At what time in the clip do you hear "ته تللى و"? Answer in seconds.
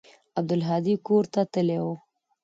1.33-1.87